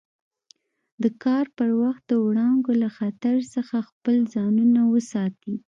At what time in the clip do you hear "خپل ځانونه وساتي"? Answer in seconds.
3.89-5.55